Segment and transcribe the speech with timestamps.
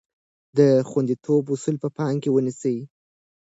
[0.57, 0.59] د
[0.89, 2.77] خوندیتوب اصول په پام کې ونیسئ.